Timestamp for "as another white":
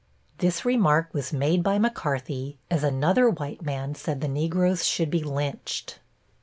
2.71-3.61